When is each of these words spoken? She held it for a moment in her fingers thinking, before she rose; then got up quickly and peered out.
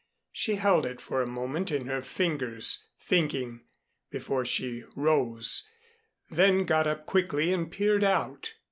She 0.31 0.55
held 0.55 0.87
it 0.87 0.99
for 0.99 1.21
a 1.21 1.27
moment 1.27 1.69
in 1.69 1.85
her 1.85 2.01
fingers 2.01 2.87
thinking, 2.99 3.61
before 4.09 4.43
she 4.45 4.83
rose; 4.95 5.69
then 6.31 6.65
got 6.65 6.87
up 6.87 7.05
quickly 7.05 7.53
and 7.53 7.71
peered 7.71 8.03
out. 8.03 8.51